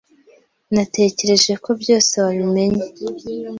Natekereje 0.73 1.53
ko 1.63 1.69
byose 1.81 2.13
wabimenye. 2.23 2.83